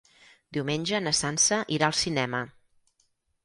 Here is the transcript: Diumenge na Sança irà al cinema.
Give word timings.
Diumenge 0.57 1.01
na 1.03 1.13
Sança 1.19 1.61
irà 1.77 1.91
al 1.93 1.97
cinema. 2.03 2.43